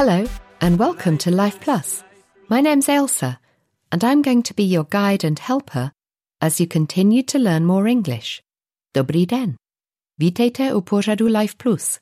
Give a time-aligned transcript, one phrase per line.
[0.00, 0.26] Hello,
[0.62, 2.02] and welcome to Life Plus.
[2.48, 3.38] My name's Ailsa,
[3.92, 5.92] and I'm going to be your guide and helper
[6.40, 8.42] as you continue to learn more English.
[8.94, 9.54] Dobrý den.
[10.18, 11.98] Vítejte u pořadu Life Plus.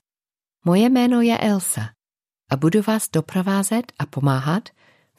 [0.65, 1.91] Moje jméno je Elsa
[2.51, 4.69] a budu vás doprovázet a pomáhat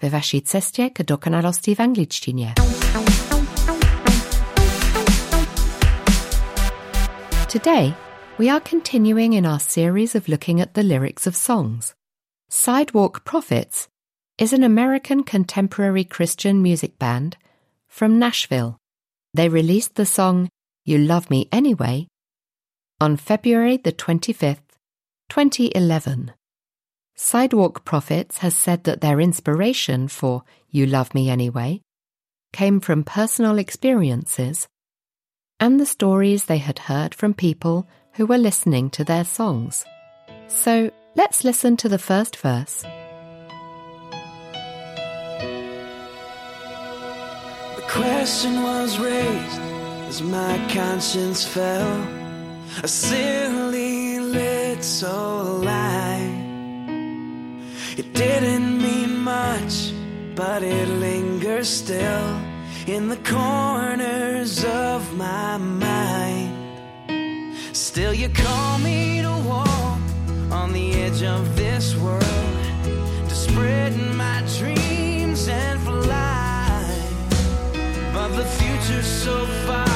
[0.01, 2.53] ve vaší cestě k dokonalosti v angličtině.
[7.51, 7.93] Today,
[8.39, 11.93] we are continuing in our series of looking at the lyrics of songs.
[12.51, 13.88] Sidewalk Prophets
[14.39, 17.35] is an American contemporary Christian music band
[17.89, 18.77] from Nashville.
[19.33, 20.47] They released the song
[20.85, 22.07] You Love Me Anyway
[23.01, 24.77] on February the 25th,
[25.27, 26.31] 2011.
[27.15, 31.81] Sidewalk Prophets has said that their inspiration for You Love Me Anyway
[32.53, 34.69] came from personal experiences
[35.59, 39.83] and the stories they had heard from people who were listening to their songs.
[40.47, 42.85] So let's listen to the first verse.
[47.99, 49.61] Question was raised
[50.07, 51.93] as my conscience fell.
[52.81, 56.31] A silly little lie.
[57.97, 59.91] It didn't mean much,
[60.33, 62.27] but it lingers still
[62.87, 66.55] in the corners of my mind.
[67.75, 69.99] Still, you call me to walk
[70.59, 72.59] on the edge of this world,
[73.29, 76.48] to spread my dreams and fly.
[78.13, 79.87] But the future's so far,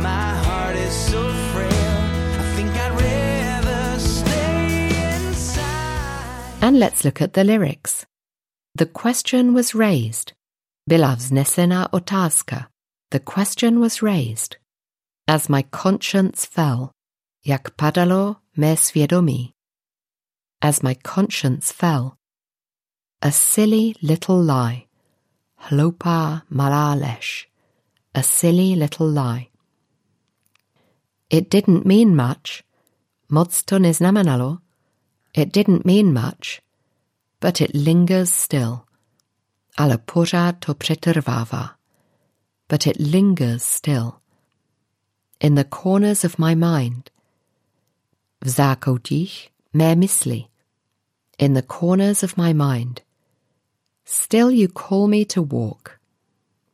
[0.00, 1.22] my heart is so
[1.52, 1.98] frail.
[2.40, 6.62] I think I'd rather stay inside.
[6.62, 8.06] And let's look at the lyrics.
[8.74, 10.32] The question was raised.
[10.88, 12.66] Vznesena otázka.
[13.10, 14.56] The question was raised.
[15.26, 16.92] As my conscience fell,
[17.44, 19.52] jak padalo mé svědomí.
[20.60, 22.16] As my conscience fell.
[23.22, 24.87] A silly little lie.
[25.58, 27.48] Hloupá malá lež.
[28.14, 29.48] A silly little lie.
[31.30, 32.64] It didn't mean much.
[33.28, 34.58] Moc to neznamenalo.
[35.34, 36.62] It didn't mean much.
[37.40, 38.84] But it lingers still.
[39.76, 41.76] Ale pořád to přetrvává.
[42.68, 44.12] But it lingers still.
[45.40, 47.10] In the corners of my mind.
[48.40, 50.44] V zákoutích mé misli.
[51.38, 53.00] In the corners of my mind.
[54.10, 56.00] Still you call me to walk.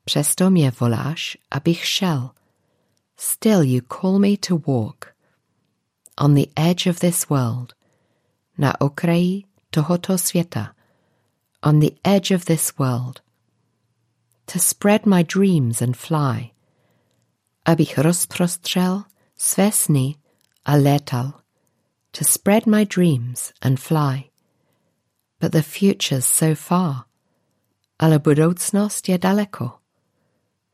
[0.05, 2.31] Přesto mě voláš, abych šel.
[3.17, 5.15] Still you call me to walk.
[6.17, 7.75] On the edge of this world.
[8.59, 10.75] Na okraji tohoto světa.
[11.62, 13.21] On the edge of this world.
[14.53, 16.50] To spread my dreams and fly.
[17.65, 19.05] Abych rozprostřel
[19.37, 20.15] své sny
[20.65, 21.33] a létal.
[22.11, 24.31] To spread my dreams and fly.
[25.41, 27.05] But the future's so far.
[27.99, 29.71] Ale budoucnost je daleko.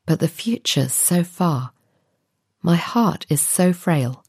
[0.07, 1.71] But the future's so far.
[2.63, 4.23] My heart is so frail.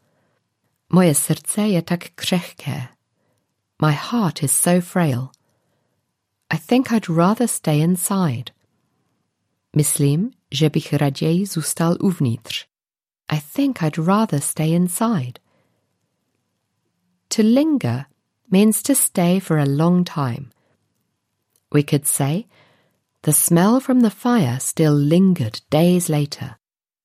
[0.93, 2.87] Moje srdce je tak křehké.
[3.81, 5.29] My heart is so frail.
[6.49, 8.51] I think I'd rather stay inside.
[9.75, 12.65] Myslím, že bych raději zůstal uvnitř.
[13.29, 15.39] I think I'd rather stay inside.
[17.27, 18.05] To linger
[18.51, 20.51] means to stay for a long time.
[21.73, 22.43] We could say,
[23.23, 26.57] the smell from the fire still lingered days later,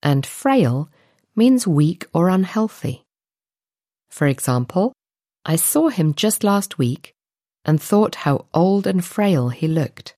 [0.02, 0.88] and frail
[1.34, 3.04] means weak or unhealthy.
[4.08, 4.94] For example,
[5.44, 7.14] I saw him just last week
[7.66, 10.16] and thought how old and frail he looked.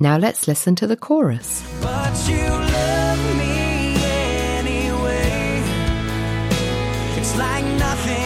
[0.00, 1.62] Now let's listen to the chorus.
[4.56, 5.62] Anyway.
[7.18, 8.23] It's like nothing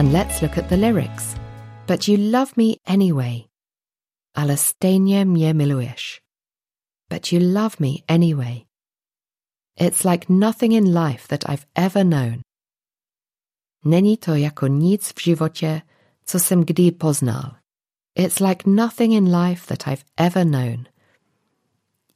[0.00, 1.34] And let's look at the lyrics.
[1.86, 3.44] But you love me anyway.
[4.34, 5.54] Ale stejně mě.
[7.10, 8.64] But you love me anyway.
[9.76, 12.40] It's like nothing in life that I've ever known.
[13.84, 15.82] Není to jako nic v životě,
[16.24, 17.56] co jsem kdy poznal.
[18.14, 20.86] It's like nothing in life that I've ever known.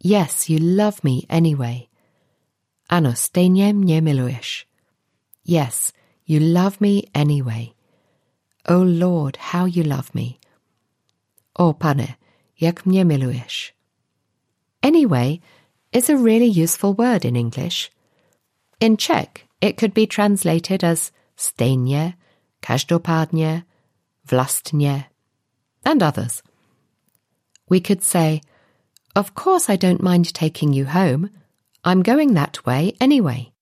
[0.05, 1.81] Yes, you love me anyway.
[2.89, 4.67] Ano, stejně mě miluješ.
[5.47, 5.93] Yes,
[6.25, 7.75] you love me anyway.
[8.67, 10.39] Oh Lord, how you love me.
[11.59, 12.17] O pane,
[12.61, 13.75] jak mě miluješ.
[14.83, 15.41] Anyway
[15.93, 17.91] is a really useful word in English.
[18.81, 22.15] In Czech, it could be translated as stejně,
[22.61, 23.65] každopádně,
[24.31, 25.05] vlastně,
[25.85, 26.43] and others.
[27.71, 28.41] We could say,
[29.17, 31.31] Of course I don't mind taking you home.
[31.85, 33.53] I'm going that way anyway.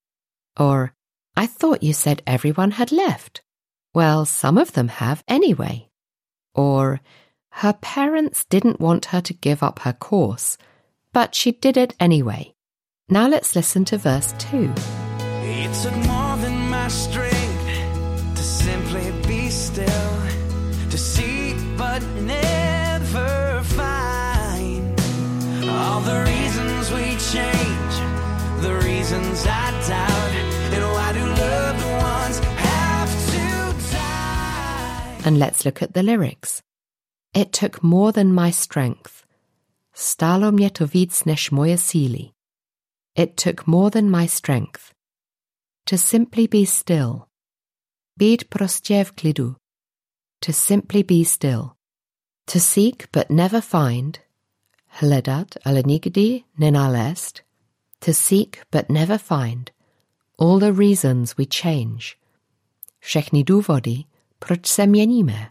[0.58, 0.94] Or,
[1.36, 3.42] I thought you said everyone had left.
[3.94, 5.88] Well, some of them have anyway.
[6.54, 7.00] Or,
[7.50, 10.56] her parents didn't want her to give up her course,
[11.12, 12.54] but she did it anyway.
[13.08, 14.72] Now let's listen to verse 2.
[15.44, 19.86] It took more than my strength to simply be still,
[20.90, 20.98] to
[21.76, 25.00] but never find
[25.68, 27.94] all the reasons we change,
[28.62, 30.21] the reasons I doubt,
[35.24, 36.62] And let's look at the lyrics.
[37.32, 39.24] It took more than my strength.
[39.94, 42.32] Stalo mě to víc moje síly.
[43.14, 44.92] It took more than my strength.
[45.84, 47.26] To simply be still.
[48.16, 49.56] Být prostě v klidu.
[50.40, 51.72] To simply be still.
[52.46, 54.18] To seek but never find.
[54.86, 57.42] Hledat, ale nikdy nenalézt.
[57.98, 59.70] To seek but never find.
[60.38, 62.16] All the reasons we change.
[63.00, 64.04] Všechny důvody,
[64.46, 65.50] proč se měníme.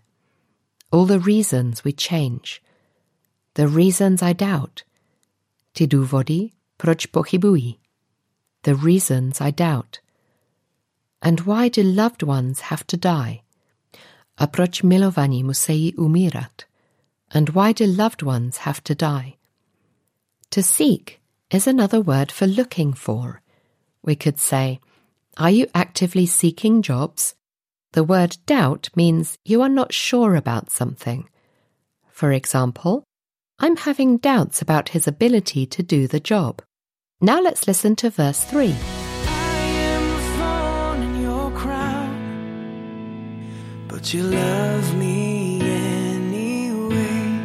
[0.92, 2.62] All the reasons we change.
[3.54, 4.82] The reasons I doubt.
[5.72, 7.76] Ty důvody, proč pochybuji.
[8.62, 9.98] The reasons I doubt.
[11.22, 13.42] And why do loved ones have to die?
[14.38, 16.62] A proč milovaní musí umírat?
[17.30, 19.38] And why do loved ones have to die?
[20.50, 23.42] To seek is another word for looking for.
[24.04, 24.80] We could say,
[25.38, 27.36] Are you actively seeking jobs?
[27.94, 31.28] The word doubt means you are not sure about something.
[32.08, 33.04] For example,
[33.60, 36.62] I'm having doubts about his ability to do the job.
[37.20, 38.74] Now let's listen to verse 3.
[39.28, 39.58] I
[39.92, 42.16] am the thorn in your crown,
[43.90, 47.40] but you love me anyway.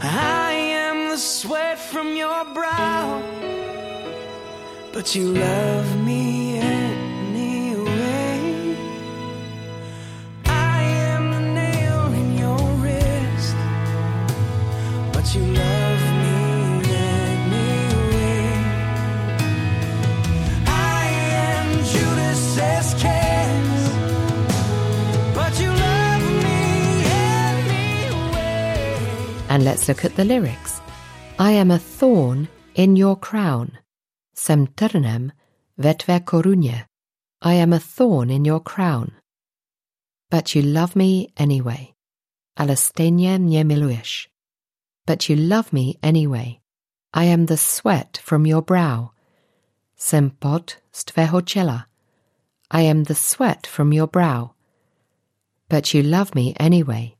[0.00, 3.20] I am the sweat from your brow,
[4.92, 6.49] but you love me
[29.50, 30.80] And let's look at the lyrics.
[31.36, 33.78] I am a thorn in your crown.
[34.32, 35.32] Sem trnem
[35.76, 36.84] ve tvé.
[37.42, 39.10] I am a thorn in your crown.
[40.30, 41.94] But you love me anyway.
[42.56, 44.28] Ale stejně mě miluješ.
[45.04, 46.60] But you love me anyway.
[47.12, 49.10] I am the sweat from your brow.
[49.96, 51.04] Sem pot z.
[52.70, 54.54] I am the sweat from your brow.
[55.68, 57.16] But you love me anyway.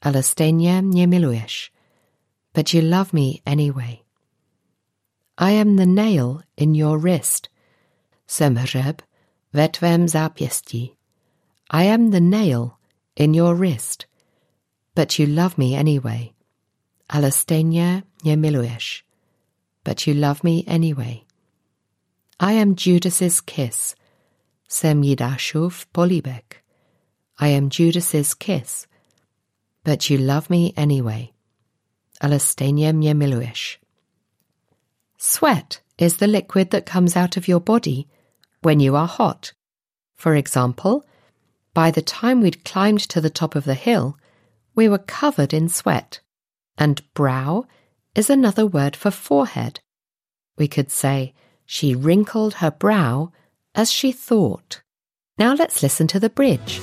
[0.00, 1.72] Ale stejně mě miluješ.
[2.54, 3.98] But you love me anyway.
[5.36, 7.48] I am the nail in your wrist.
[8.26, 9.02] Jsem hřeb
[9.52, 10.92] ve tvém zápěstí.
[11.70, 12.70] I am the nail
[13.16, 14.04] in your wrist.
[14.94, 16.28] But you love me anyway.
[17.08, 19.04] Ale stejně mě miluješ.
[19.84, 21.20] But you love me anyway.
[22.38, 23.94] I am Judas's kiss.
[24.68, 26.56] Jsem Jidášův políbek.
[27.38, 28.86] I am Judas's kiss.
[29.88, 31.32] But you love me anyway.
[32.20, 33.52] Stejně mě.
[35.16, 38.06] Sweat is the liquid that comes out of your body
[38.60, 39.54] when you are hot.
[40.14, 41.06] For example,
[41.72, 44.18] by the time we'd climbed to the top of the hill,
[44.74, 46.20] we were covered in sweat.
[46.76, 47.64] And brow
[48.14, 49.80] is another word for forehead.
[50.58, 51.32] We could say,
[51.64, 53.32] she wrinkled her brow
[53.74, 54.82] as she thought.
[55.38, 56.78] Now let's listen to the bridge.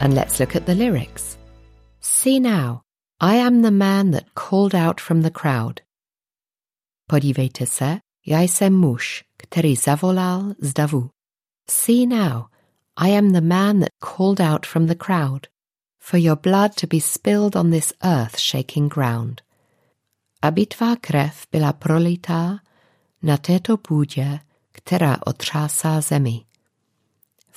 [0.00, 1.36] And let's look at the lyrics.
[2.00, 2.82] See now,
[3.20, 5.80] I am the man that called out from the crowd.
[7.10, 11.10] Podívejte se, já jsem muž, který zavolal z davu.
[11.70, 12.44] See now,
[12.96, 15.46] I am the man that called out from the crowd,
[15.98, 19.42] for your blood to be spilled on this earth-shaking ground.
[20.42, 22.58] Aby tvá krev byla prolitá
[23.22, 24.40] na této půdě,
[24.72, 26.44] která otřásá zemi.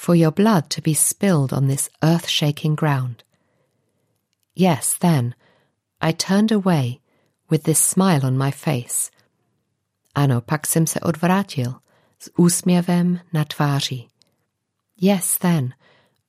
[0.02, 3.24] For your blood to be spilled on this earth-shaking ground.
[4.56, 5.36] Yes, then,
[6.02, 7.02] I turned away
[7.52, 9.12] with this smile on my face.
[10.16, 11.80] Ano, pak se odvrátil
[12.20, 14.08] s úsměvem na tváři.
[14.98, 15.76] Yes, then,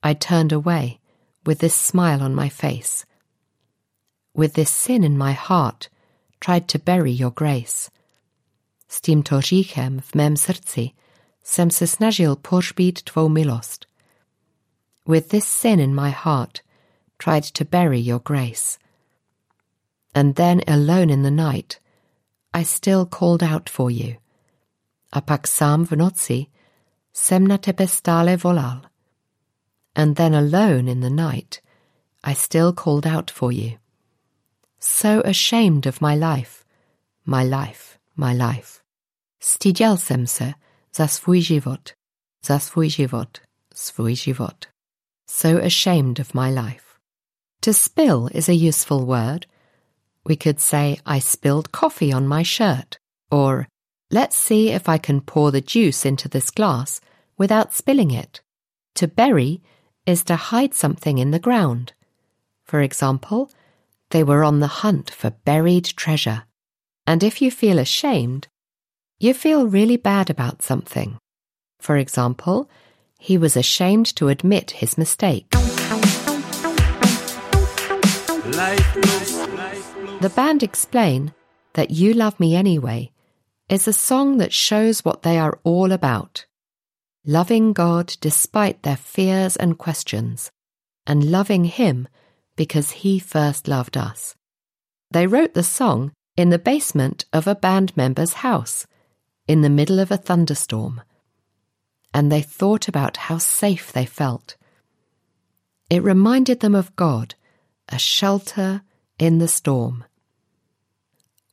[0.02, 1.00] I turned away
[1.46, 3.06] with this smile on my face.
[4.34, 5.88] With this sin in my heart,
[6.40, 7.90] tried to bury your grace.
[8.88, 9.40] S tímto
[10.00, 10.92] v mém srdci
[11.42, 13.86] jsem se snažil pohřbít tvou milost.
[15.06, 16.62] With this sin in my heart,
[17.16, 18.78] tried to bury your grace.
[20.14, 21.80] And then alone in the night,
[22.52, 24.16] I still called out for you.
[25.12, 26.46] A pak sám v noci
[27.40, 28.82] na tebe stále volal.
[29.94, 31.60] And then alone in the night,
[32.24, 33.78] I still called out for you.
[34.78, 36.64] So ashamed of my life,
[37.24, 38.80] my life, my life.
[39.40, 40.54] Styděl jsem se
[40.94, 41.90] za svůj život,
[42.44, 43.38] za svůj život,
[44.12, 44.66] život.
[45.26, 46.84] So ashamed of my life.
[47.60, 49.46] To spill is a useful word.
[50.24, 52.98] We could say, I spilled coffee on my shirt,
[53.30, 53.66] or
[54.10, 57.00] let's see if I can pour the juice into this glass
[57.38, 58.40] without spilling it.
[58.94, 59.62] To bury
[60.06, 61.92] is to hide something in the ground.
[62.64, 63.50] For example,
[64.10, 66.44] they were on the hunt for buried treasure.
[67.06, 68.48] And if you feel ashamed,
[69.22, 71.16] you feel really bad about something.
[71.78, 72.68] For example,
[73.20, 75.48] he was ashamed to admit his mistake.
[80.20, 81.32] The band explain
[81.74, 83.12] that You Love Me Anyway
[83.68, 86.44] is a song that shows what they are all about
[87.24, 90.50] loving God despite their fears and questions,
[91.06, 92.08] and loving Him
[92.56, 94.34] because He first loved us.
[95.12, 98.86] They wrote the song in the basement of a band member's house,
[99.46, 101.00] in the middle of a thunderstorm,
[102.14, 104.56] and they thought about how safe they felt.
[105.90, 107.34] It reminded them of God,
[107.88, 108.82] a shelter
[109.18, 110.04] in the storm.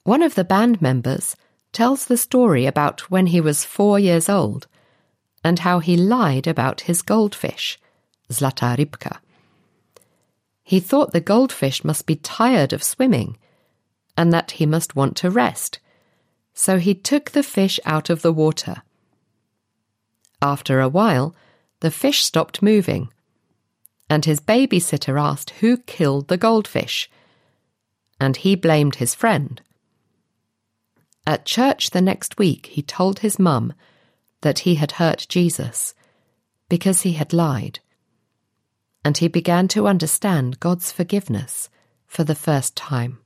[0.03, 1.35] One of the band members
[1.71, 4.67] tells the story about when he was four years old
[5.43, 7.79] and how he lied about his goldfish,
[8.31, 9.19] Zlata Rybka.
[10.63, 13.37] He thought the goldfish must be tired of swimming
[14.17, 15.79] and that he must want to rest,
[16.53, 18.83] so he took the fish out of the water.
[20.41, 21.35] After a while,
[21.81, 23.09] the fish stopped moving,
[24.09, 27.09] and his babysitter asked who killed the goldfish,
[28.19, 29.61] and he blamed his friend.
[31.25, 33.73] At church the next week, he told his mum
[34.41, 35.93] that he had hurt Jesus
[36.69, 37.79] because he had lied.
[39.03, 41.69] And he began to understand God's forgiveness
[42.07, 43.19] for the first time.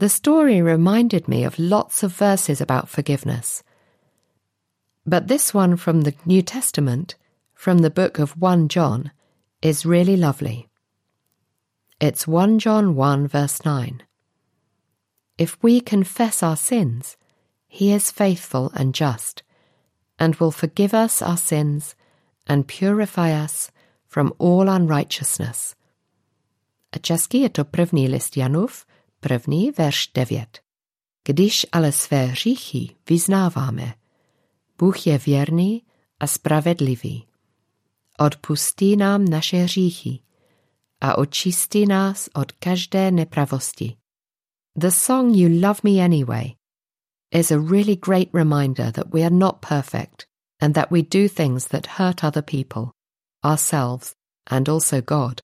[0.00, 3.62] The story reminded me of lots of verses about forgiveness.
[5.04, 7.16] But this one from the New Testament,
[7.52, 9.12] from the book of 1 John,
[9.60, 10.68] is really lovely.
[12.00, 14.02] It's 1 John 1, verse 9.
[15.36, 17.18] If we confess our sins,
[17.68, 19.42] he is faithful and just,
[20.18, 21.94] and will forgive us our sins
[22.46, 23.70] and purify us
[24.06, 25.74] from all unrighteousness.
[26.94, 26.98] A
[27.34, 28.86] je to první list Janův,
[29.20, 30.60] první verš 9.
[31.24, 33.94] Když ale své hříchy vyznáváme,
[34.78, 35.84] Bůh je věrný
[36.20, 37.26] a spravedlivý.
[38.18, 40.20] Odpustí nám naše hříchy
[41.00, 43.96] a očistí nás od každé nepravosti.
[44.76, 46.54] The song You Love Me Anyway
[47.30, 50.26] is a really great reminder that we are not perfect
[50.60, 52.92] and that we do things that hurt other people,
[53.44, 54.14] ourselves,
[54.50, 55.40] and also God.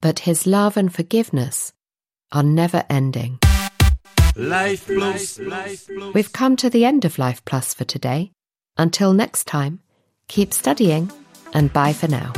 [0.00, 1.72] But His love and forgiveness
[2.32, 3.38] are never ending.
[4.34, 5.38] Life Plus.
[6.14, 8.32] We've come to the end of Life Plus for today.
[8.78, 9.80] Until next time,
[10.28, 11.10] keep studying
[11.52, 12.32] and bye for now.